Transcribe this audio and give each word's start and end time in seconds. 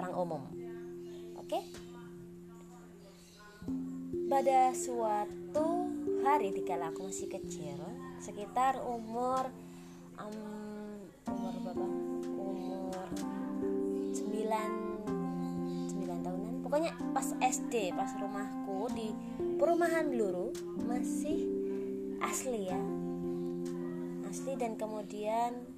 orang 0.00 0.16
umum. 0.16 0.42
Oke? 1.36 1.60
Pada 4.32 4.72
suatu 4.72 5.92
hari 6.24 6.56
dikala 6.56 6.88
aku 6.88 7.12
masih 7.12 7.28
kecil 7.28 7.76
sekitar 8.16 8.80
umur 8.80 9.44
um, 10.16 11.04
umur 11.28 11.52
berapa? 11.60 11.84
Umur 12.32 13.08
9 14.16 15.92
9 15.92 16.24
tahunan. 16.24 16.54
Pokoknya 16.64 16.96
pas 17.12 17.36
SD 17.36 17.92
pas 17.92 18.08
rumahku 18.16 18.88
di 18.96 19.12
perumahan 19.60 20.08
Bluru 20.08 20.48
masih 20.88 21.44
asli 22.24 22.72
ya. 22.72 22.80
Asli 24.30 24.54
dan 24.56 24.80
kemudian 24.80 25.69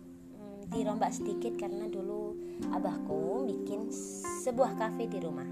dirombak 0.73 1.13
sedikit 1.13 1.53
karena 1.61 1.85
dulu 1.85 2.33
abahku 2.73 3.45
bikin 3.45 3.93
sebuah 4.41 4.81
kafe 4.81 5.05
di 5.05 5.21
rumah. 5.21 5.47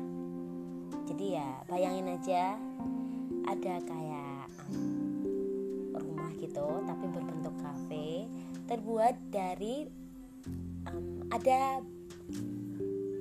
Jadi 1.05 1.37
ya 1.37 1.61
bayangin 1.69 2.09
aja 2.09 2.57
ada 3.45 3.75
kayak 3.85 4.49
um, 4.73 5.21
rumah 5.93 6.33
gitu 6.41 6.69
tapi 6.89 7.05
berbentuk 7.13 7.55
kafe 7.61 8.25
terbuat 8.65 9.15
dari 9.29 9.85
um, 10.89 11.29
ada 11.29 11.85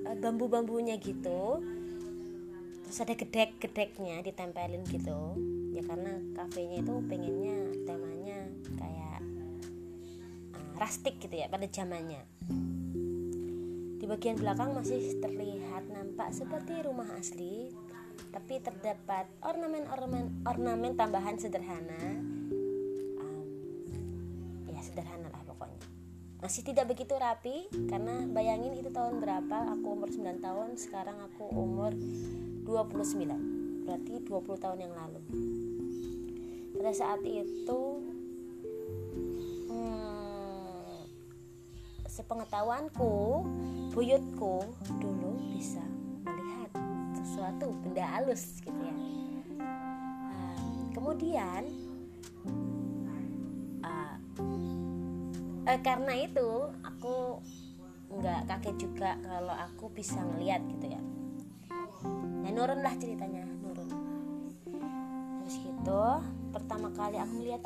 uh, 0.08 0.16
bambu-bambunya 0.24 0.96
gitu. 1.04 1.60
Terus 2.88 2.98
ada 3.04 3.14
gedek-gedeknya 3.14 4.24
ditempelin 4.24 4.88
gitu. 4.88 5.36
Ya 5.76 5.84
karena 5.84 6.16
kafenya 6.34 6.80
itu 6.80 6.94
pengennya 7.12 7.59
rustic 10.80 11.20
gitu 11.20 11.36
ya 11.36 11.52
pada 11.52 11.68
zamannya. 11.68 12.24
Di 14.00 14.06
bagian 14.08 14.40
belakang 14.40 14.72
masih 14.72 15.20
terlihat 15.20 15.92
nampak 15.92 16.32
seperti 16.32 16.80
rumah 16.88 17.12
asli 17.20 17.76
tapi 18.32 18.64
terdapat 18.64 19.28
ornamen-ornamen 19.44 20.48
ornamen 20.48 20.96
tambahan 20.96 21.36
sederhana. 21.36 22.00
Um, 23.20 23.44
ya 24.72 24.80
sederhana 24.80 25.28
lah 25.28 25.44
pokoknya. 25.44 25.84
Masih 26.40 26.64
tidak 26.64 26.96
begitu 26.96 27.12
rapi 27.20 27.68
karena 27.92 28.24
bayangin 28.32 28.80
itu 28.80 28.88
tahun 28.88 29.20
berapa? 29.20 29.76
Aku 29.76 30.00
umur 30.00 30.08
9 30.08 30.40
tahun 30.40 30.80
sekarang 30.80 31.20
aku 31.20 31.52
umur 31.52 31.92
29 32.64 33.84
berarti 33.84 34.14
20 34.24 34.64
tahun 34.64 34.80
yang 34.80 34.94
lalu. 34.96 35.20
Pada 36.80 36.94
saat 36.96 37.20
itu 37.28 37.80
sepengetahuanku 42.10 43.46
buyutku 43.94 44.66
dulu 44.98 45.38
bisa 45.54 45.86
melihat 46.26 46.74
sesuatu 47.14 47.70
benda 47.86 48.02
halus 48.02 48.58
gitu 48.66 48.82
ya. 48.82 48.96
Uh, 49.62 50.90
kemudian 50.98 51.70
uh, 53.86 54.18
uh, 55.70 55.80
karena 55.86 56.14
itu 56.26 56.74
aku 56.82 57.46
nggak 58.10 58.50
kaget 58.50 58.90
juga 58.90 59.14
kalau 59.22 59.54
aku 59.54 59.94
bisa 59.94 60.18
ngeliat 60.18 60.66
gitu 60.66 60.98
ya. 60.98 61.02
Nah 62.42 62.50
nurun 62.50 62.82
lah 62.82 62.98
ceritanya 62.98 63.46
nurun. 63.62 63.90
Terus 65.46 65.56
gitu 65.62 66.02
pertama 66.50 66.90
kali 66.98 67.22
aku 67.22 67.34
melihat 67.38 67.62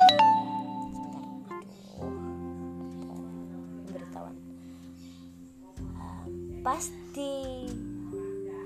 pas 6.64 6.88
di 7.12 7.68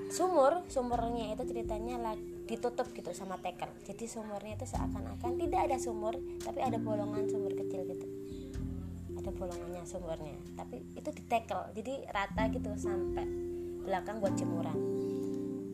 sumur 0.09 0.63
sumurnya 0.71 1.35
itu 1.35 1.43
ceritanya 1.45 2.15
ditutup 2.49 2.89
gitu 2.97 3.13
sama 3.13 3.37
tekel 3.37 3.69
jadi 3.85 4.09
sumurnya 4.09 4.57
itu 4.57 4.65
seakan-akan 4.65 5.37
tidak 5.37 5.61
ada 5.69 5.77
sumur 5.77 6.15
tapi 6.41 6.59
ada 6.63 6.79
bolongan 6.79 7.27
sumur 7.29 7.51
kecil 7.53 7.83
gitu. 7.85 8.07
Ada 9.19 9.35
bolongannya 9.35 9.83
sumurnya 9.83 10.37
tapi 10.55 10.79
itu 10.95 11.09
ditekel. 11.11 11.75
Jadi 11.75 12.07
rata 12.07 12.47
gitu 12.49 12.71
sampai 12.79 13.27
belakang 13.83 14.23
buat 14.23 14.33
jemuran. 14.39 14.77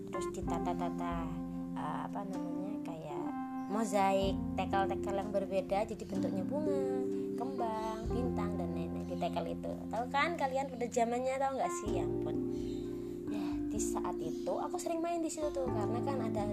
Terus 0.10 0.28
ditata-tata 0.34 1.14
uh, 1.78 2.00
apa 2.10 2.20
namanya 2.34 2.76
kayak 2.88 3.28
mozaik 3.70 4.36
tekel-tekel 4.58 5.16
yang 5.16 5.30
berbeda 5.30 5.80
jadi 5.86 6.04
bentuknya 6.08 6.44
bunga 6.48 6.84
kembang 7.36 7.85
tekel 9.36 9.52
itu. 9.52 9.74
Tahu 9.92 10.06
kan 10.16 10.40
kalian 10.40 10.72
pada 10.72 10.88
zamannya 10.88 11.36
tahu 11.36 11.52
nggak 11.60 11.74
sih? 11.84 11.90
Ya 12.00 12.08
pun 12.08 12.36
ya 13.28 13.48
di 13.68 13.80
saat 13.84 14.16
itu 14.24 14.54
aku 14.56 14.80
sering 14.80 15.04
main 15.04 15.20
di 15.20 15.28
situ 15.28 15.52
tuh 15.52 15.68
karena 15.68 16.00
kan 16.08 16.18
ada 16.24 16.44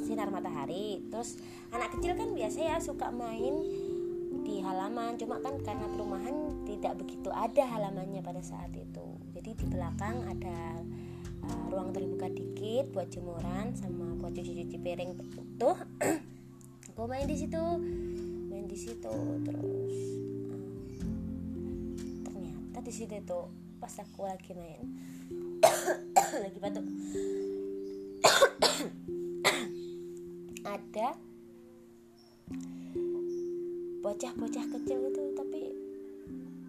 sinar 0.00 0.32
matahari. 0.32 1.04
Terus 1.12 1.36
anak 1.68 1.92
kecil 1.92 2.16
kan 2.16 2.32
biasa 2.32 2.58
ya 2.64 2.76
suka 2.80 3.12
main 3.12 3.60
di 4.48 4.64
halaman. 4.64 5.20
Cuma 5.20 5.44
kan 5.44 5.60
karena 5.60 5.84
perumahan 5.92 6.64
tidak 6.64 6.96
begitu 7.04 7.28
ada 7.28 7.68
halamannya 7.68 8.24
pada 8.24 8.40
saat 8.40 8.72
itu. 8.72 9.20
Jadi 9.36 9.52
di 9.52 9.66
belakang 9.68 10.24
ada 10.24 10.80
uh, 11.44 11.64
ruang 11.68 11.92
terbuka 11.92 12.32
dikit 12.32 12.96
buat 12.96 13.12
jemuran 13.12 13.76
sama 13.76 14.16
buat 14.16 14.32
cuci-cuci 14.32 14.80
piring. 14.80 15.12
Tuh 15.60 15.76
aku 16.88 17.04
main 17.04 17.28
di 17.28 17.36
situ. 17.36 17.60
Di 18.64 18.90
situ 18.90 19.14
terus 19.46 20.24
di 22.84 22.92
situ 22.92 23.16
tuh 23.24 23.48
pas 23.80 23.96
aku 23.96 24.28
lagi 24.28 24.52
main. 24.52 24.84
Lagi 26.44 26.58
batuk. 26.60 26.84
Ada 30.74 31.16
bocah-bocah 34.04 34.64
kecil 34.68 34.98
gitu 35.08 35.22
tapi 35.32 35.72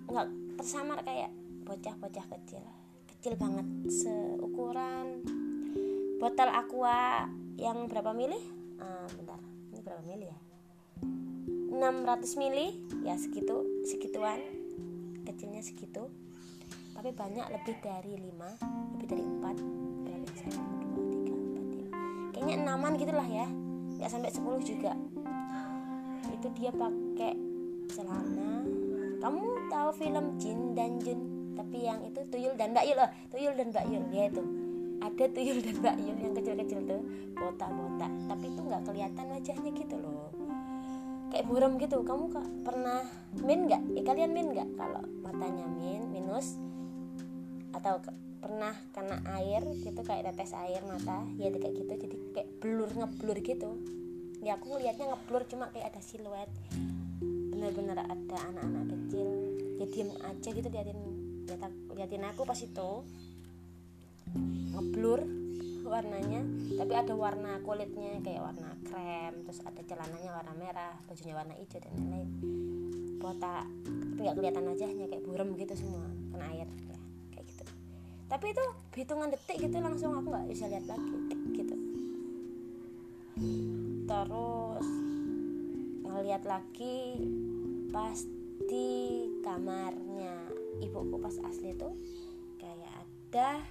nggak 0.08 0.28
tersamar 0.56 1.04
kayak 1.04 1.36
bocah-bocah 1.68 2.26
kecil. 2.32 2.64
Kecil 3.12 3.36
banget 3.36 3.68
seukuran. 3.92 5.20
Botol 6.16 6.48
aqua 6.48 7.28
yang 7.60 7.92
berapa 7.92 8.16
mili? 8.16 8.40
Uh, 8.80 9.04
bentar. 9.20 9.44
Ini 9.76 9.84
berapa 9.84 10.00
mili 10.08 10.32
ya? 10.32 10.40
600 11.76 12.40
mili 12.40 12.80
ya 13.04 13.20
segitu 13.20 13.84
segituan 13.84 14.65
kecilnya 15.26 15.62
segitu. 15.66 16.08
Tapi 16.96 17.12
banyak 17.12 17.48
lebih 17.52 17.76
dari 17.84 18.16
5 18.16 18.96
lebih 18.96 19.08
dari 19.12 19.24
4 19.26 20.06
berapa 20.08 20.32
ya 20.32 20.32
1 20.48 20.56
2 20.96 21.12
3 21.28 22.32
4 22.32 22.32
5 22.32 22.34
kayaknya 22.34 22.56
6an 22.64 22.94
gitulah 22.96 23.28
ya. 23.28 23.48
Nggak 24.00 24.10
sampai 24.14 24.32
10 24.32 24.64
juga. 24.64 24.94
Itu 26.32 26.48
dia 26.56 26.72
pakai 26.72 27.34
celana. 27.92 28.64
Kamu 29.20 29.44
tahu 29.74 29.90
film 29.98 30.26
Jin 30.38 30.78
dan 30.78 31.02
Jun? 31.02 31.20
Tapi 31.56 31.78
yang 31.88 32.04
itu 32.04 32.20
tuyul 32.30 32.54
dan 32.60 32.76
Mbak 32.76 32.86
Yul 32.86 33.00
oh, 33.00 33.12
tuyul 33.32 33.54
dan 33.58 33.68
Mbak 33.74 33.86
Yul 33.90 34.06
ya 34.14 34.24
itu. 34.30 34.44
Ada 35.02 35.26
tuyul 35.32 35.58
dan 35.64 35.76
Mbak 35.82 35.96
Yul 36.04 36.18
yang 36.20 36.34
kecil-kecil 36.36 36.80
tuh. 36.86 37.02
Botak-botak. 37.34 38.12
Tapi 38.30 38.46
itu 38.52 38.62
nggak 38.62 38.84
kelihatan 38.86 39.26
wajahnya 39.32 39.72
gitu 39.74 39.96
loh 40.00 40.45
kayak 41.36 41.52
buram 41.52 41.76
gitu. 41.76 42.00
Kamu 42.00 42.32
kak 42.32 42.48
pernah 42.64 43.04
min 43.44 43.68
nggak? 43.68 43.84
Ya 43.92 44.02
kalian 44.08 44.32
min 44.32 44.56
nggak 44.56 44.80
kalau 44.80 45.04
matanya 45.20 45.68
min 45.68 46.08
minus? 46.16 46.56
Atau 47.76 48.00
ke, 48.00 48.08
pernah 48.40 48.72
kena 48.96 49.20
air 49.36 49.68
gitu 49.84 50.00
kayak 50.00 50.32
tetes 50.32 50.56
air 50.56 50.80
mata? 50.88 51.28
Ya 51.36 51.52
kayak 51.52 51.76
gitu. 51.76 51.92
Jadi 52.08 52.16
kayak 52.32 52.50
blur 52.64 52.88
ngeblur 52.88 53.36
gitu. 53.44 53.76
Ya 54.40 54.56
aku 54.56 54.80
ngelihatnya 54.80 55.12
ngeblur 55.12 55.44
cuma 55.52 55.68
kayak 55.76 55.92
ada 55.92 56.00
siluet. 56.00 56.48
Bener-bener 57.52 58.00
ada 58.00 58.38
anak-anak 58.56 58.96
kecil. 58.96 59.28
Ya 59.76 59.86
diem 59.92 60.16
aja 60.16 60.50
gitu 60.56 60.68
liatin 60.72 61.00
liatin 62.00 62.24
aku 62.32 62.48
pas 62.48 62.64
itu. 62.64 62.92
Ngeblur 64.72 65.45
warnanya 65.86 66.42
tapi 66.76 66.94
ada 66.98 67.14
warna 67.14 67.62
kulitnya 67.62 68.20
kayak 68.26 68.42
warna 68.42 68.74
krem 68.90 69.46
terus 69.46 69.62
ada 69.62 69.82
celananya 69.86 70.32
warna 70.34 70.54
merah 70.58 70.94
bajunya 71.06 71.38
warna 71.38 71.54
hijau 71.56 71.80
dan 71.80 71.94
lain-lain. 71.96 72.30
Botak 73.22 73.66
tapi 73.86 74.20
nggak 74.26 74.38
kelihatan 74.40 74.66
wajahnya 74.70 75.06
kayak 75.12 75.24
burem 75.24 75.50
gitu 75.60 75.74
semua 75.78 76.06
kena 76.34 76.46
air 76.52 76.68
ya 76.68 77.00
kayak 77.36 77.46
gitu. 77.52 77.64
Tapi 78.26 78.46
itu 78.52 78.66
hitungan 78.98 79.30
detik 79.30 79.58
gitu 79.62 79.78
langsung 79.80 80.12
aku 80.18 80.28
nggak 80.34 80.48
bisa 80.50 80.66
lihat 80.68 80.86
lagi 80.90 81.18
gitu. 81.54 81.76
Terus 84.06 84.88
ngeliat 86.06 86.44
lagi 86.48 86.98
pas 87.92 88.18
di 88.66 88.90
kamarnya 89.44 90.48
ibuku 90.82 91.20
pas 91.20 91.36
asli 91.44 91.76
tuh 91.76 91.94
kayak 92.58 92.92
ada 93.04 93.62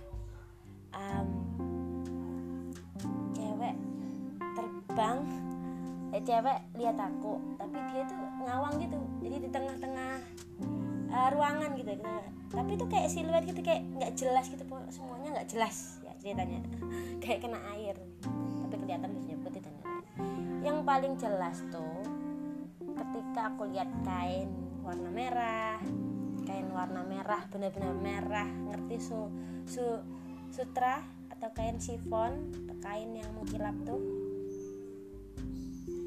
um, 0.95 1.44
bang 4.95 5.19
eh, 6.15 6.23
cewek 6.23 6.59
lihat 6.79 6.97
aku 6.97 7.39
tapi 7.59 7.77
dia 7.91 8.03
tuh 8.07 8.19
ngawang 8.47 8.75
gitu 8.79 8.99
jadi 9.21 9.37
di 9.43 9.49
tengah-tengah 9.51 10.15
uh, 11.11 11.29
ruangan 11.35 11.71
gitu, 11.75 11.91
gitu 11.95 12.11
tapi 12.55 12.71
itu 12.79 12.87
kayak 12.87 13.09
siluet 13.11 13.45
gitu 13.47 13.61
kayak 13.67 13.83
nggak 13.99 14.13
jelas 14.15 14.47
gitu 14.47 14.63
semuanya 14.95 15.29
nggak 15.35 15.49
jelas 15.51 15.99
ya 16.07 16.13
ceritanya. 16.23 16.63
Kayak 17.23 17.49
kena 17.49 17.61
air 17.75 17.97
tapi 18.63 18.75
kelihatan 18.79 19.11
biasanya 19.11 19.39
putih 19.43 19.61
dan 19.65 19.75
yang 20.63 20.79
paling 20.87 21.15
jelas 21.19 21.61
tuh 21.75 22.03
ketika 22.95 23.53
aku 23.53 23.69
lihat 23.75 23.91
kain 24.07 24.49
warna 24.87 25.11
merah 25.11 25.79
kain 26.47 26.69
warna 26.71 27.03
merah 27.03 27.43
benar-benar 27.51 27.95
merah 27.99 28.49
ngerti 28.71 28.97
su 29.01 29.29
su 29.67 29.85
sutra 30.53 31.03
atau 31.33 31.49
kain 31.57 31.81
chiffon 31.83 32.53
kain 32.85 33.11
yang 33.17 33.29
mengkilap 33.35 33.75
tuh 33.83 34.24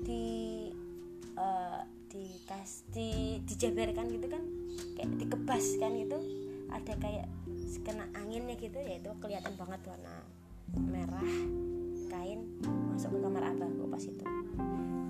di 0.08 0.26
uh, 1.36 1.84
dikas 2.08 2.88
di 2.96 3.44
dijabarkan 3.44 4.08
gitu 4.08 4.28
kan 4.32 4.44
kayak 4.96 5.12
dikebas 5.20 5.66
kan 5.84 5.92
gitu. 6.00 6.20
Ada 6.72 6.94
kayak 7.00 7.28
kena 7.84 8.08
anginnya 8.16 8.56
gitu 8.56 8.80
ya 8.80 9.00
itu 9.00 9.12
kelihatan 9.20 9.54
banget 9.60 9.84
warna 9.84 10.16
merah 10.76 11.32
kain 12.08 12.48
masuk 12.92 13.12
ke 13.12 13.20
kamar 13.20 13.44
abahku 13.52 13.84
pas 13.92 14.04
itu. 14.04 14.26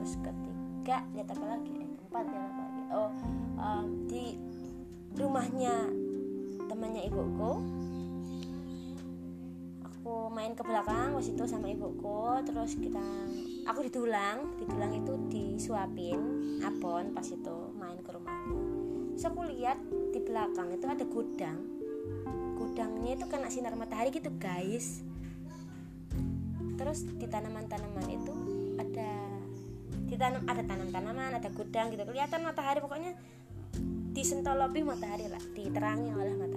Terus 0.02 0.14
ketiga 0.18 0.98
lihat 1.14 1.30
apa 1.30 1.46
lagi? 1.46 1.70
Eh, 1.78 1.90
keempat 2.02 2.26
lihat 2.26 2.46
apa 2.50 2.62
lagi? 2.66 2.84
Oh 2.90 3.10
um, 3.58 3.86
di 4.10 4.38
rumahnya 5.18 5.90
temannya 6.70 7.10
ibuku 7.10 7.52
aku 9.82 10.14
main 10.32 10.54
ke 10.54 10.62
belakang 10.62 11.18
pas 11.18 11.26
itu 11.26 11.44
sama 11.50 11.68
ibuku 11.74 12.22
terus 12.46 12.78
kita 12.78 13.04
aku 13.68 13.86
ditulang 13.86 14.58
ditulang 14.58 14.96
itu 14.96 15.14
disuapin 15.28 16.20
apon 16.64 17.12
pas 17.12 17.28
itu 17.28 17.56
main 17.76 18.00
ke 18.00 18.10
rumahnya 18.10 18.88
terus 19.18 19.34
aku 19.34 19.50
lihat 19.50 19.82
di 20.14 20.22
belakang 20.22 20.70
itu 20.78 20.86
ada 20.86 21.02
gudang. 21.02 21.58
Gudangnya 22.54 23.18
itu 23.18 23.26
kena 23.26 23.50
sinar 23.50 23.74
matahari 23.74 24.14
gitu 24.14 24.30
guys. 24.38 25.02
Terus 26.78 27.02
di 27.18 27.26
tanaman-tanaman 27.26 28.06
itu 28.14 28.34
ada 28.78 29.10
ditanam 30.06 30.46
ada 30.46 30.62
tanam-tanaman 30.62 31.34
ada 31.34 31.50
gudang 31.50 31.90
gitu. 31.90 32.06
Kelihatan 32.06 32.46
matahari 32.46 32.78
pokoknya 32.78 33.18
disentolopi 34.14 34.86
matahari 34.86 35.26
lah 35.34 35.42
diterangi 35.58 36.14
oleh 36.14 36.34
matahari 36.38 36.57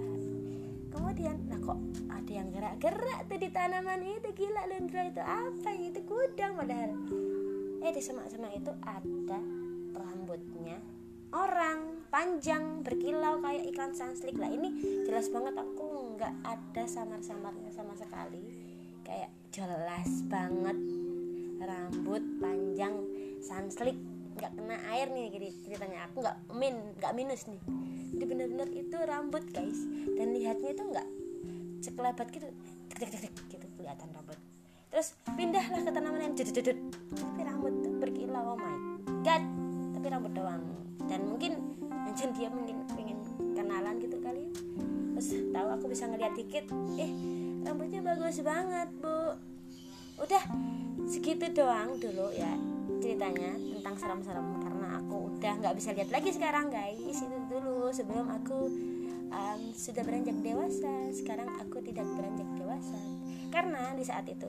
kemudian 0.91 1.35
nah 1.47 1.57
kok 1.57 1.79
ada 2.11 2.31
yang 2.31 2.51
gerak-gerak 2.51 3.19
tuh 3.31 3.39
di 3.39 3.49
tanaman 3.49 4.03
itu? 4.03 4.29
Gila 4.35 4.63
Lendra 4.67 5.07
itu 5.07 5.23
apa 5.23 5.69
itu 5.73 5.99
gudang 6.03 6.59
padahal. 6.59 6.91
Eh 7.81 7.91
di 7.95 8.01
semak-semak 8.03 8.51
itu 8.53 8.71
ada 8.85 9.39
rambutnya. 9.95 10.77
Orang 11.31 12.03
panjang 12.11 12.83
berkilau 12.83 13.39
kayak 13.39 13.71
ikan 13.71 13.95
sanslik. 13.95 14.35
Lah 14.35 14.51
ini 14.51 15.01
jelas 15.07 15.31
banget 15.31 15.55
aku 15.55 16.19
nggak 16.19 16.33
ada 16.43 16.83
samar-samarnya 16.85 17.71
sama 17.71 17.95
sekali. 17.95 18.43
Kayak 19.07 19.31
jelas 19.55 20.11
banget. 20.27 20.77
Rambut 21.61 22.23
panjang 22.43 22.95
sunslick 23.39 23.97
nggak 24.37 24.51
kena 24.55 24.77
air 24.91 25.07
nih 25.09 25.31
ceritanya. 25.67 26.11
Aku 26.11 26.19
nggak 26.19 26.37
min 26.55 26.75
nggak 26.99 27.15
minus 27.15 27.47
nih 27.47 27.90
jadi 28.11 28.25
bener-bener 28.27 28.67
itu 28.75 28.97
rambut 29.07 29.43
guys. 29.55 29.79
Dan 30.19 30.35
lihatnya 30.35 30.69
itu 30.75 30.83
nggak 30.83 31.07
sekelebat 31.81 32.27
gitu. 32.31 32.47
Gitu 33.49 33.65
kelihatan 33.79 34.07
rambut. 34.13 34.37
Terus 34.91 35.15
pindahlah 35.39 35.81
ke 35.81 35.91
tanaman 35.95 36.21
yang 36.21 36.33
judut 36.35 36.77
tapi 37.15 37.41
rambut 37.41 37.73
tuh 37.79 37.93
berkilau 37.97 38.53
oh 38.53 38.57
my 38.59 38.75
god. 39.23 39.43
Tapi 39.95 40.05
rambut 40.11 40.31
doang. 40.35 40.63
Dan 41.07 41.31
mungkin 41.31 41.79
anjir 42.05 42.29
dia 42.35 42.51
mungkin 42.51 42.83
pengen 42.91 43.23
kenalan 43.55 43.97
gitu 44.03 44.19
kali. 44.19 44.51
Terus 45.15 45.29
tahu 45.49 45.67
aku 45.71 45.85
bisa 45.89 46.05
ngeliat 46.11 46.35
dikit. 46.35 46.67
Eh 46.99 47.11
rambutnya 47.63 48.03
bagus 48.03 48.43
banget 48.43 48.91
bu. 48.99 49.39
Udah 50.21 50.43
segitu 51.09 51.49
doang 51.55 51.97
dulu 51.97 52.29
ya 52.35 52.53
ceritanya 53.01 53.57
tentang 53.57 53.95
serem-serem 53.97 54.61
karena 54.61 55.01
aku 55.01 55.33
udah 55.33 55.53
nggak 55.57 55.73
bisa 55.73 55.89
lihat 55.97 56.13
lagi 56.13 56.29
sekarang 56.29 56.69
guys. 56.69 57.01
Itu 57.01 57.40
sebelum 57.91 58.31
aku 58.31 58.59
um, 59.31 59.61
sudah 59.75 60.03
beranjak 60.03 60.35
dewasa. 60.39 61.11
Sekarang 61.11 61.51
aku 61.59 61.83
tidak 61.83 62.07
beranjak 62.15 62.47
dewasa. 62.55 62.99
Karena 63.51 63.91
di 63.95 64.03
saat 64.07 64.25
itu 64.31 64.47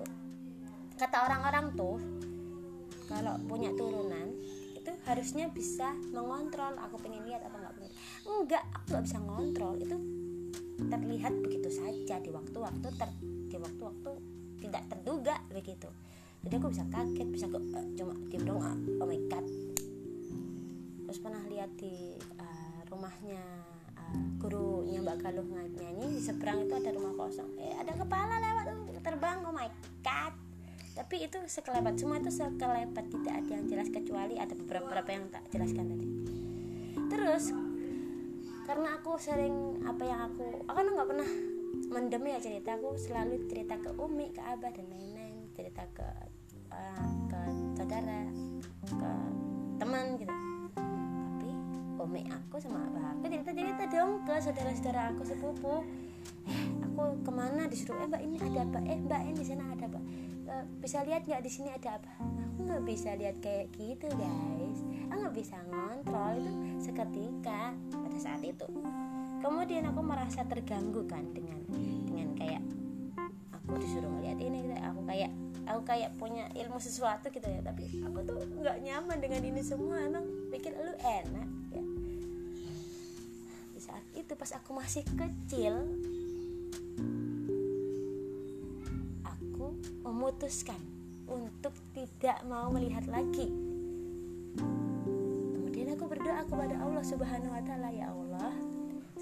kata 0.97 1.27
orang-orang 1.27 1.75
tuh 1.75 1.99
kalau 3.11 3.35
punya 3.51 3.75
turunan 3.75 4.31
itu 4.79 4.91
harusnya 5.07 5.51
bisa 5.51 5.95
mengontrol 6.15 6.79
aku 6.79 6.99
pengen 7.03 7.27
lihat 7.27 7.43
apa 7.43 7.57
nggak 7.59 7.75
pengen. 7.79 7.93
Enggak 8.27 8.63
aku 8.71 8.85
nggak 8.95 9.05
bisa 9.07 9.19
ngontrol. 9.19 9.75
Itu 9.83 9.97
terlihat 10.83 11.35
begitu 11.43 11.69
saja 11.71 12.19
di 12.19 12.31
waktu-waktu 12.31 12.89
ter 12.99 13.11
di 13.23 13.57
waktu-waktu 13.59 14.11
tidak 14.63 14.83
terduga 14.91 15.37
begitu. 15.51 15.91
Jadi 16.43 16.55
aku 16.59 16.75
bisa 16.75 16.83
kaget 16.91 17.29
bisa 17.31 17.47
ke, 17.47 17.59
uh, 17.59 17.87
cuma 17.95 18.15
diam 18.27 18.43
dong 18.43 18.59
uh, 18.59 18.75
oh 19.03 19.07
my 19.07 19.21
god. 19.31 19.47
Terus 21.07 21.19
pernah 21.23 21.43
lihat 21.47 21.71
di 21.79 22.19
rumahnya 22.93 23.41
uh, 23.97 24.21
gurunya 24.37 25.01
Mbak 25.01 25.17
Galuh 25.25 25.47
nyanyi 25.49 26.07
di 26.13 26.21
seberang 26.21 26.69
itu 26.69 26.75
ada 26.77 26.91
rumah 26.93 27.13
kosong. 27.17 27.49
Eh 27.57 27.73
ada 27.81 27.97
kepala 27.97 28.37
lewat 28.39 28.67
terbang 29.01 29.39
oh 29.49 29.55
my 29.55 29.69
god. 30.05 30.35
Tapi 30.93 31.25
itu 31.25 31.41
sekelebat 31.49 31.97
semua 31.97 32.21
itu 32.21 32.29
sekelebat 32.29 33.09
tidak 33.09 33.35
ada 33.41 33.51
yang 33.57 33.65
jelas 33.65 33.89
kecuali 33.89 34.37
ada 34.37 34.53
beberapa 34.53 34.85
beberapa 34.85 35.11
yang 35.17 35.25
tak 35.33 35.45
jelaskan 35.49 35.85
tadi. 35.89 36.09
Terus 37.09 37.45
karena 38.69 38.89
aku 39.01 39.17
sering 39.17 39.83
apa 39.89 40.03
yang 40.05 40.21
aku 40.33 40.65
aku 40.69 40.77
kan 40.77 40.87
nggak 40.87 41.09
pernah 41.09 41.31
mendem 41.93 42.25
ya 42.25 42.39
cerita 42.39 42.79
aku 42.79 42.97
selalu 42.97 43.49
cerita 43.51 43.75
ke 43.81 43.91
umi 44.01 44.33
ke 44.33 44.41
abah 44.41 44.71
dan 44.71 44.87
lain-lain 44.89 45.37
cerita 45.53 45.83
ke 45.93 46.09
uh, 46.73 47.09
ke 47.29 47.41
saudara 47.77 48.23
ke 48.87 49.13
teman 49.77 50.17
gitu 50.17 50.42
umi 52.03 52.27
aku 52.27 52.59
sama 52.59 52.83
abah 52.91 53.15
aku. 53.15 53.31
Cerita 53.31 53.51
cerita 53.55 53.85
dong 53.87 54.27
ke 54.27 54.35
saudara-saudara 54.43 55.15
aku 55.15 55.23
sepupu. 55.23 55.75
Eh 56.51 56.63
aku 56.83 57.23
ke 57.23 57.31
mana? 57.31 57.71
Disuruh 57.71 58.03
eh 58.03 58.07
mbak 58.11 58.23
ini 58.27 58.37
ada 58.43 58.67
apa? 58.67 58.79
Eh 58.83 58.99
mbak 58.99 59.21
ini 59.23 59.39
di 59.39 59.47
sana 59.47 59.65
ada 59.71 59.87
apa? 59.87 60.01
E, 60.43 60.55
bisa 60.83 61.07
lihat 61.07 61.23
nggak 61.23 61.43
di 61.47 61.51
sini 61.51 61.71
ada 61.71 62.03
apa? 62.03 62.11
Aku 62.19 62.59
nggak 62.67 62.83
bisa 62.83 63.15
lihat 63.15 63.39
kayak 63.39 63.71
gitu 63.79 64.11
guys. 64.19 64.79
Aku 65.15 65.17
nggak 65.23 65.37
bisa 65.39 65.57
ngontrol 65.71 66.43
itu 66.43 66.53
seketika 66.83 67.63
pada 67.79 68.19
saat 68.19 68.43
itu. 68.43 68.67
Kemudian 69.39 69.87
aku 69.87 70.03
merasa 70.03 70.43
terganggu 70.43 71.07
kan 71.07 71.23
dengan 71.31 71.63
dengan 72.03 72.35
kayak 72.35 72.63
aku 73.55 73.79
disuruh 73.79 74.11
ngeliat 74.11 74.43
ini 74.43 74.67
gitu. 74.67 74.75
aku 74.83 75.01
kayak 75.07 75.31
aku 75.63 75.81
kayak 75.87 76.11
punya 76.19 76.51
ilmu 76.59 76.83
sesuatu 76.83 77.31
gitu 77.31 77.47
ya. 77.47 77.63
Tapi 77.63 78.03
aku 78.03 78.27
tuh 78.27 78.43
nggak 78.59 78.83
nyaman 78.83 79.23
dengan 79.23 79.43
ini 79.47 79.63
semua. 79.63 80.03
Emang 80.03 80.27
pikir 80.51 80.75
lu 80.75 80.95
enak 80.99 81.62
itu 84.17 84.33
pas 84.37 84.51
aku 84.57 84.77
masih 84.77 85.05
kecil 85.17 85.75
aku 89.25 89.67
memutuskan 90.05 90.79
untuk 91.29 91.73
tidak 91.97 92.45
mau 92.45 92.69
melihat 92.69 93.09
lagi. 93.09 93.49
Kemudian 95.57 95.97
aku 95.97 96.05
berdoa 96.05 96.45
kepada 96.45 96.77
Allah 96.77 97.05
Subhanahu 97.07 97.57
wa 97.57 97.63
taala 97.65 97.89
ya 97.89 98.13
Allah 98.13 98.53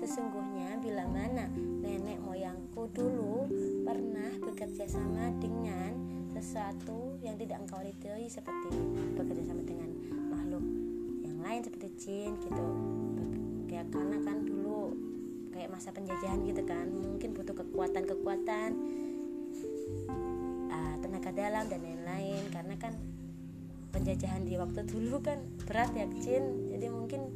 Sesungguhnya 0.00 0.80
bila 0.80 1.04
mana 1.12 1.44
nenek 1.84 2.16
moyangku 2.24 2.88
dulu 2.96 3.44
pernah 3.84 4.32
bekerja 4.40 4.88
sama 4.88 5.28
dengan 5.36 5.92
sesuatu 6.32 7.20
yang 7.20 7.36
tidak 7.36 7.60
engkau 7.60 7.84
ridhoi 7.84 8.24
seperti 8.24 8.80
bekerja 9.12 9.52
sama 9.52 9.60
dengan 9.60 9.92
makhluk 10.32 10.64
yang 11.20 11.36
lain 11.44 11.60
seperti 11.60 11.88
jin 12.00 12.32
gitu. 12.40 12.66
Ya 13.68 13.84
karena 13.92 14.24
kan 14.24 14.49
masa 15.80 15.96
penjajahan 15.96 16.44
gitu 16.44 16.60
kan. 16.68 16.92
Mungkin 16.92 17.32
butuh 17.32 17.56
kekuatan-kekuatan 17.56 18.70
uh, 20.68 20.94
tenaga 21.00 21.32
dalam 21.32 21.64
dan 21.72 21.80
lain-lain. 21.80 22.44
Karena 22.52 22.76
kan 22.76 22.92
penjajahan 23.96 24.44
di 24.44 24.60
waktu 24.60 24.84
dulu 24.84 25.24
kan 25.24 25.40
berat 25.64 25.96
ya 25.96 26.06
jin 26.20 26.68
jadi 26.70 26.92
mungkin 26.92 27.32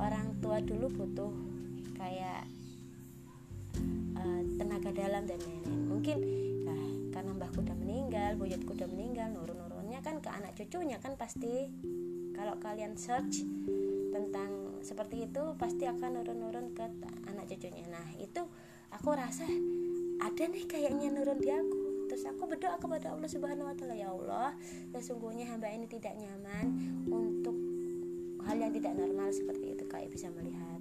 orang 0.00 0.40
tua 0.40 0.56
dulu 0.62 0.88
butuh 0.88 1.28
kayak 1.98 2.46
uh, 4.14 4.42
tenaga 4.62 4.94
dalam 4.94 5.26
dan 5.26 5.42
lain-lain. 5.42 5.82
Mungkin 5.90 6.18
nah, 6.62 6.86
karena 7.18 7.34
mbahku 7.34 7.66
udah 7.66 7.76
meninggal 7.82 8.38
buyutku 8.38 8.78
udah 8.78 8.86
meninggal 8.94 9.26
nurun-nurunnya 9.34 10.06
kan 10.06 10.22
ke 10.22 10.30
anak 10.30 10.54
cucunya 10.54 11.02
kan 11.02 11.18
pasti. 11.18 11.66
Kalau 12.38 12.62
kalian 12.62 12.94
search 12.94 13.42
tentang 14.14 14.57
seperti 14.82 15.30
itu 15.30 15.42
pasti 15.56 15.84
akan 15.86 16.20
nurun-nurun 16.20 16.74
ke 16.74 16.84
anak 17.30 17.46
cucunya. 17.50 17.84
Nah 17.90 18.06
itu 18.18 18.42
aku 18.94 19.08
rasa 19.14 19.44
ada 20.18 20.44
nih 20.48 20.64
kayaknya 20.66 21.12
nurun 21.12 21.38
di 21.38 21.50
aku. 21.50 22.08
Terus 22.08 22.24
aku 22.24 22.48
berdoa 22.48 22.80
kepada 22.80 23.12
Allah 23.12 23.28
Subhanahu 23.28 23.68
wa 23.68 23.76
taala 23.76 23.94
ya 23.94 24.08
Allah 24.08 24.56
sesungguhnya 24.96 25.48
hamba 25.52 25.68
ini 25.68 25.84
tidak 25.84 26.16
nyaman 26.16 26.66
untuk 27.08 27.56
hal 28.48 28.56
yang 28.56 28.72
tidak 28.72 28.96
normal 28.96 29.28
seperti 29.28 29.76
itu 29.76 29.84
kayak 29.84 30.08
bisa 30.08 30.32
melihat 30.32 30.78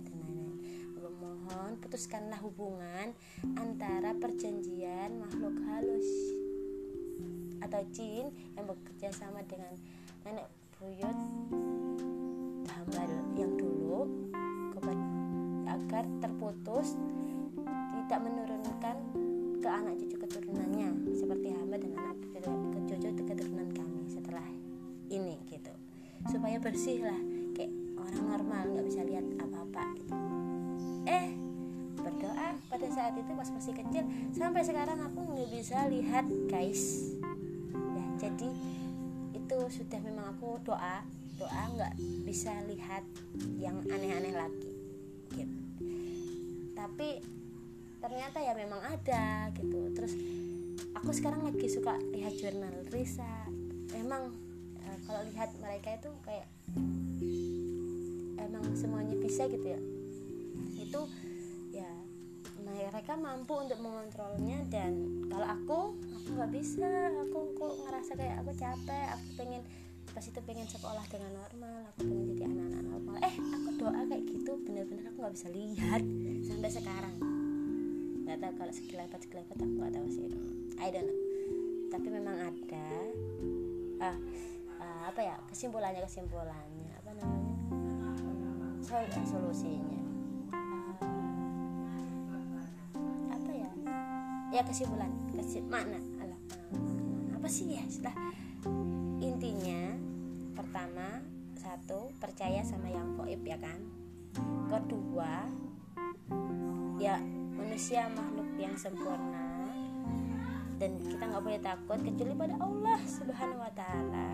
diputuskanlah 1.97 2.43
hubungan 2.43 3.15
antara 3.57 4.13
perjanjian 4.19 5.23
makhluk 5.23 5.55
halus 5.71 6.05
atau 7.63 7.81
jin 7.95 8.27
yang 8.59 8.67
bekerja 8.67 9.09
sama 9.15 9.39
dengan 9.47 9.71
nenek 10.27 10.51
buyut 10.77 11.17
hambal 12.69 13.11
yang 13.39 13.46
agar 15.97 16.13
terputus 16.21 16.93
tidak 18.05 18.19
menurunkan 18.21 18.97
ke 19.57 19.65
anak 19.65 19.97
cucu 19.97 20.13
keturunannya 20.29 20.93
seperti 21.17 21.57
hamba 21.57 21.81
dan 21.81 21.91
anak 21.97 22.17
cucu 22.85 23.09
keturunan 23.25 23.65
kami 23.73 24.05
setelah 24.05 24.45
ini 25.09 25.41
gitu. 25.49 25.73
Supaya 26.29 26.61
bersih 26.61 27.01
lah 27.01 27.17
kayak 27.57 27.73
orang 27.97 28.23
normal 28.29 28.63
nggak 28.77 28.85
bisa 28.85 29.01
lihat 29.09 29.25
apa-apa 29.41 29.83
gitu. 29.97 30.13
Eh 31.09 31.33
berdoa 31.97 32.61
pada 32.69 32.87
saat 32.93 33.17
itu 33.17 33.31
pas 33.33 33.49
masih 33.49 33.73
kecil 33.73 34.05
sampai 34.37 34.61
sekarang 34.61 35.01
aku 35.01 35.33
nggak 35.33 35.49
bisa 35.49 35.81
lihat 35.89 36.29
guys. 36.45 37.09
Ya 37.73 38.05
jadi 38.29 38.53
itu 39.33 39.57
sudah 39.73 39.97
memang 40.05 40.37
aku 40.37 40.61
doa 40.61 41.01
doa 41.41 41.63
nggak 41.73 41.97
bisa 42.21 42.53
lihat 42.69 43.01
yang 43.57 43.81
aneh-aneh 43.89 44.37
lagi 44.37 44.77
gitu 45.33 45.66
tapi 46.77 47.17
ternyata 47.97 48.37
ya 48.37 48.53
memang 48.53 48.77
ada 48.85 49.49
gitu. 49.57 49.89
Terus 49.97 50.13
aku 50.93 51.09
sekarang 51.09 51.41
lagi 51.41 51.65
suka 51.65 51.97
lihat 52.13 52.37
jurnal 52.37 52.85
Risa. 52.93 53.49
Emang 53.97 54.29
e, 54.77 54.85
kalau 55.09 55.25
lihat 55.33 55.49
mereka 55.57 55.97
itu 55.97 56.13
kayak 56.21 56.45
emang 58.37 58.65
semuanya 58.77 59.17
bisa 59.17 59.49
gitu 59.49 59.65
ya. 59.65 59.81
Itu 60.77 61.01
ya 61.73 61.89
mereka 62.61 63.17
mampu 63.17 63.57
untuk 63.57 63.81
mengontrolnya 63.81 64.61
dan 64.69 65.25
kalau 65.33 65.47
aku 65.49 65.79
aku 65.97 66.29
nggak 66.37 66.53
bisa. 66.53 66.89
Aku 67.25 67.57
kok 67.57 67.73
ngerasa 67.89 68.11
kayak 68.13 68.45
aku 68.45 68.51
capek 68.53 69.05
aku 69.17 69.25
pengen 69.41 69.65
pas 70.13 70.23
itu 70.23 70.39
pengen 70.47 70.65
sekolah 70.65 71.03
dengan 71.11 71.29
normal 71.35 71.91
aku 71.93 72.07
pengen 72.07 72.25
jadi 72.37 72.43
anak-anak 72.53 72.83
normal. 72.85 73.15
Eh 73.25 73.35
aku 73.35 73.69
doa 73.81 74.01
kayak 74.05 74.23
gitu 74.29 74.46
bener-bener 74.77 75.09
aku 75.09 75.25
nggak 75.25 75.33
bisa 75.33 75.49
lihat 75.49 76.05
sampai 76.45 76.69
sekarang. 76.69 77.17
Nggak 78.29 78.37
tahu 78.45 78.53
kalau 78.61 78.73
sekilapat 78.77 79.19
sekilapat 79.25 79.57
aku 79.57 79.73
nggak 79.73 79.93
tahu 79.97 80.07
sih. 80.13 80.29
I 80.77 80.93
don't 80.93 81.09
know. 81.09 81.17
Tapi 81.89 82.07
memang 82.13 82.37
ada 82.37 82.85
ah, 84.05 84.13
uh, 84.77 85.01
apa 85.09 85.21
ya 85.25 85.33
kesimpulannya 85.49 86.05
kesimpulannya 86.05 86.93
apa 86.93 87.09
namanya 87.09 87.57
Sol 88.85 89.01
solusinya. 89.25 89.97
Uh, 90.53 92.61
apa 93.33 93.51
ya? 93.57 93.71
Ya 94.53 94.61
kesimpulan 94.61 95.09
kesim 95.33 95.65
makna 95.73 95.97
alah 96.21 96.37
apa 97.33 97.49
sih 97.49 97.73
ya 97.73 97.81
sudah 97.89 98.13
intinya 99.25 99.97
pertama 100.53 101.25
satu 101.57 102.13
percaya 102.21 102.61
sama 102.61 102.93
yang 102.93 103.17
goib 103.17 103.41
ya 103.41 103.57
kan 103.57 103.96
kedua 104.67 105.47
ya 106.97 107.21
manusia 107.53 108.09
makhluk 108.11 108.49
yang 108.57 108.73
sempurna. 108.77 109.45
Dan 110.77 111.01
kita 111.01 111.25
nggak 111.25 111.41
boleh 111.41 111.61
takut 111.61 111.99
kecuali 112.05 112.33
pada 112.37 112.55
Allah 112.61 112.99
Subhanahu 113.01 113.65
Wa 113.65 113.73
Taala. 113.73 114.29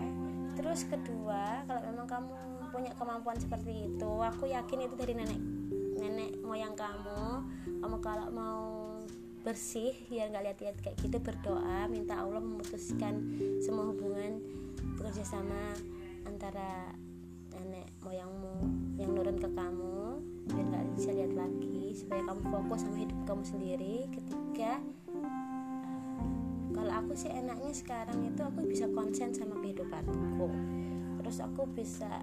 Terus 0.54 0.84
kedua 0.84 1.64
kalau 1.64 1.82
memang 1.88 2.06
kamu 2.08 2.32
punya 2.68 2.92
kemampuan 2.98 3.38
seperti 3.38 3.86
itu 3.86 4.12
aku 4.18 4.50
yakin 4.50 4.84
itu 4.84 4.94
dari 4.98 5.14
nenek 5.16 5.40
nenek 5.96 6.30
moyang 6.44 6.76
kamu. 6.76 7.44
Kamu 7.80 7.96
kalau 8.04 8.28
mau 8.28 8.64
bersih 9.44 9.92
biar 10.08 10.32
nggak 10.32 10.44
lihat-lihat 10.52 10.76
kayak 10.80 10.96
gitu 11.04 11.20
berdoa 11.20 11.84
minta 11.92 12.16
Allah 12.16 12.40
memutuskan 12.40 13.20
semua 13.60 13.92
hubungan 13.92 14.40
bekerja 14.96 15.20
sama 15.20 15.76
antara 16.24 16.96
nenek 17.52 17.92
moyangmu 18.00 18.83
yang 18.98 19.10
nurun 19.14 19.38
ke 19.38 19.50
kamu 19.50 20.22
biar 20.44 20.64
nggak 20.70 20.86
bisa 20.94 21.10
lihat 21.16 21.32
lagi 21.34 21.96
supaya 21.96 22.20
kamu 22.28 22.42
fokus 22.52 22.80
sama 22.84 22.98
hidup 23.00 23.18
kamu 23.26 23.42
sendiri. 23.42 23.96
Ketika 24.12 24.72
kalau 26.74 26.92
aku 27.00 27.12
sih 27.16 27.30
enaknya 27.32 27.72
sekarang 27.72 28.18
itu 28.28 28.40
aku 28.44 28.60
bisa 28.66 28.86
konsen 28.92 29.32
sama 29.32 29.56
kehidupanku. 29.62 30.50
Terus 31.22 31.36
aku 31.40 31.62
bisa 31.70 32.22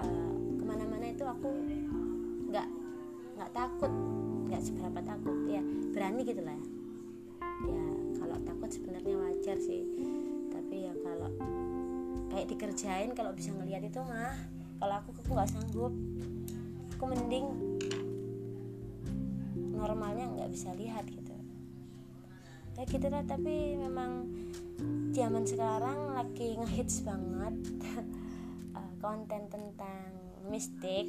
uh, 0.00 0.36
ke 0.56 0.64
mana-mana 0.64 1.10
itu 1.10 1.24
aku 1.26 1.50
nggak 2.52 2.68
nggak 3.36 3.50
takut 3.56 3.92
nggak 4.48 4.62
seberapa 4.62 5.00
takut 5.02 5.36
ya 5.50 5.60
berani 5.90 6.22
gitu 6.22 6.40
lah. 6.46 6.60
Ya 7.66 7.84
kalau 8.22 8.36
takut 8.46 8.70
sebenarnya 8.70 9.14
wajar 9.18 9.56
sih. 9.58 9.82
Tapi 10.52 10.88
ya 10.88 10.94
kalau 11.02 11.32
kayak 12.32 12.48
dikerjain 12.48 13.12
kalau 13.12 13.34
bisa 13.36 13.52
ngelihat 13.52 13.84
itu 13.84 14.00
mah 14.00 14.51
kalau 14.82 14.98
aku 14.98 15.14
aku 15.14 15.30
nggak 15.38 15.50
sanggup. 15.54 15.94
Aku 16.98 17.04
mending 17.06 17.46
normalnya 19.70 20.26
nggak 20.26 20.50
bisa 20.50 20.74
lihat 20.74 21.06
gitu. 21.06 21.30
Ya 22.74 22.82
gitu 22.90 23.06
lah 23.06 23.22
tapi 23.22 23.78
memang 23.78 24.26
zaman 25.14 25.46
sekarang 25.46 26.18
lagi 26.18 26.58
ngehits 26.58 27.06
banget. 27.06 27.54
Eh, 28.72 28.92
konten 29.04 29.52
tentang 29.52 30.16
mistik. 30.48 31.04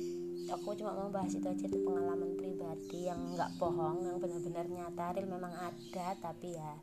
Aku 0.51 0.75
cuma 0.75 0.91
mau 0.91 1.07
bahas 1.07 1.31
itu 1.31 1.47
aja 1.47 1.63
itu 1.63 1.79
pengalaman 1.79 2.35
pribadi 2.35 3.07
yang 3.07 3.23
nggak 3.31 3.55
bohong 3.55 4.03
yang 4.03 4.19
benar-benar 4.19 4.67
nyata 4.67 5.15
real 5.15 5.31
memang 5.31 5.55
ada 5.55 6.11
tapi 6.19 6.59
ya 6.59 6.75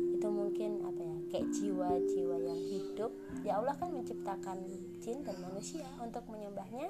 itu 0.00 0.26
mungkin 0.32 0.80
apa 0.80 0.97
kayak 1.28 1.48
jiwa-jiwa 1.52 2.36
yang 2.40 2.60
hidup 2.60 3.12
ya 3.44 3.60
Allah 3.60 3.76
kan 3.76 3.92
menciptakan 3.92 4.58
jin 4.98 5.24
dan 5.24 5.36
manusia 5.40 5.86
untuk 6.00 6.24
menyembahnya 6.28 6.88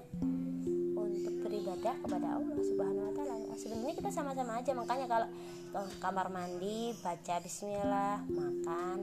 untuk 0.99 1.35
beribadah 1.47 1.95
kepada 2.03 2.39
Allah 2.39 2.59
Subhanahu 2.59 3.09
wa 3.11 3.15
taala. 3.15 3.55
Sebenarnya 3.59 3.95
kita 3.99 4.11
sama-sama 4.11 4.59
aja 4.59 4.73
makanya 4.75 5.07
kalau 5.07 5.29
ke 5.69 5.81
kamar 6.01 6.27
mandi 6.31 6.95
baca 7.03 7.35
bismillah, 7.43 8.23
makan 8.27 8.99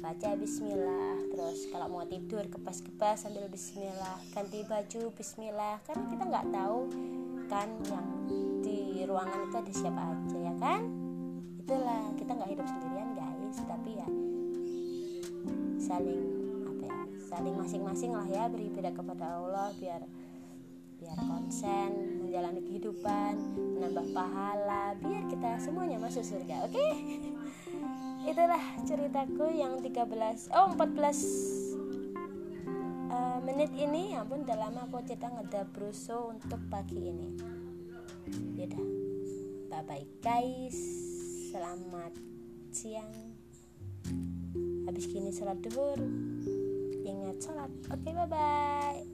baca 0.00 0.32
bismillah, 0.38 1.16
terus 1.28 1.68
kalau 1.68 1.86
mau 1.92 2.04
tidur 2.08 2.48
kepas-kepas 2.48 3.20
sambil 3.20 3.44
bismillah, 3.52 4.16
ganti 4.32 4.64
baju 4.64 5.12
bismillah. 5.12 5.76
Karena 5.84 6.04
kita 6.08 6.24
nggak 6.24 6.46
tahu 6.54 6.78
kan 7.50 7.68
yang 7.90 8.06
di 8.64 9.04
ruangan 9.04 9.50
itu 9.50 9.56
ada 9.60 9.72
siapa 9.74 10.00
aja 10.00 10.38
ya 10.38 10.54
kan? 10.56 10.82
Itulah 11.60 12.02
kita 12.16 12.30
nggak 12.32 12.50
hidup 12.56 12.66
sendirian 12.66 13.10
guys, 13.12 13.58
tapi 13.68 13.90
ya 14.00 14.08
saling 15.80 16.22
apa 16.68 16.84
ya 16.84 17.00
saling 17.32 17.54
masing-masing 17.56 18.12
lah 18.12 18.28
ya 18.28 18.44
beribadah 18.52 18.92
kepada 18.92 19.40
Allah 19.40 19.72
biar 19.80 20.04
biar 21.00 21.16
konsen 21.16 22.20
menjalani 22.20 22.60
kehidupan 22.60 23.32
menambah 23.80 24.12
pahala 24.12 24.92
biar 25.00 25.24
kita 25.32 25.56
semuanya 25.56 25.96
masuk 25.96 26.20
surga 26.20 26.68
oke? 26.68 26.76
Okay? 26.76 26.92
itulah 28.30 28.60
ceritaku 28.84 29.48
yang 29.48 29.80
13 29.80 30.52
oh 30.52 30.66
14 30.76 31.80
uh, 33.08 33.38
menit 33.40 33.72
ini. 33.72 34.12
Ya 34.12 34.20
ampun 34.20 34.44
udah 34.44 34.56
lama 34.60 34.84
aku 34.84 35.00
cerita 35.08 35.32
ngedabruso 35.32 36.36
untuk 36.36 36.60
pagi 36.68 37.00
ini. 37.00 37.28
Yaudah 38.60 38.84
bye 39.72 39.82
bye 39.88 40.06
guys. 40.20 40.76
Selamat 41.50 42.12
siang 42.70 43.29
habis 45.00 45.16
gini 45.16 45.32
sholat 45.32 45.56
duhur 45.64 45.96
ingat 47.08 47.40
sholat 47.40 47.72
oke 47.88 48.04
okay, 48.04 48.12
bye 48.12 48.28
bye 48.28 49.09